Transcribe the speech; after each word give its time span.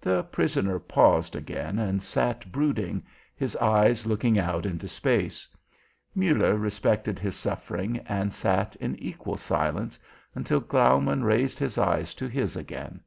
The 0.00 0.22
prisoner 0.22 0.78
paused 0.78 1.34
again 1.34 1.80
and 1.80 2.00
sat 2.00 2.52
brooding, 2.52 3.02
his 3.34 3.56
eyes 3.56 4.06
looking 4.06 4.38
out 4.38 4.64
into 4.64 4.86
space. 4.86 5.48
Muller 6.14 6.56
respected 6.56 7.18
his 7.18 7.34
suffering 7.34 7.98
and 8.06 8.32
sat 8.32 8.76
in 8.76 8.94
equal 9.02 9.36
silence, 9.36 9.98
until 10.32 10.60
Graumann 10.60 11.24
raised 11.24 11.58
his 11.58 11.76
eyes 11.76 12.14
to 12.14 12.28
his 12.28 12.54
again. 12.54 13.00